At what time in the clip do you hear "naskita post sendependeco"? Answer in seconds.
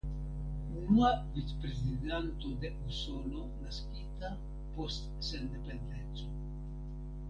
3.61-6.25